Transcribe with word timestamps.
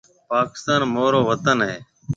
پاڪستان 0.31 0.81
مهورو 0.93 1.19
وطن 1.29 1.57
هيَ۔ 1.67 1.75